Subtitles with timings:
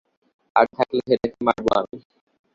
[0.55, 1.97] আর থাকলে, সেটাকে মারবো আমি।